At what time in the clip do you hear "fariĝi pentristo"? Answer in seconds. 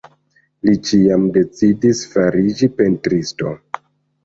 2.15-3.57